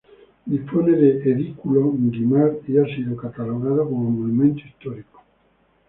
[0.47, 5.23] Dispone de edículo Guimard y ha sido catalogado como Monumento Histórico.